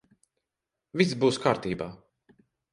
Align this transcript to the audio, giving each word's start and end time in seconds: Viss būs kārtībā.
Viss 1.03 1.13
būs 1.25 1.39
kārtībā. 1.45 1.93